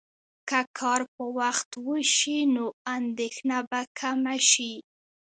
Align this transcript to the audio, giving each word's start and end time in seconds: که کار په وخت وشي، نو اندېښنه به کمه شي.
که 0.49 0.59
کار 0.79 1.01
په 1.15 1.23
وخت 1.39 1.69
وشي، 1.87 2.39
نو 2.55 2.65
اندېښنه 2.95 3.57
به 3.69 3.79
کمه 3.99 4.35
شي. 4.49 4.73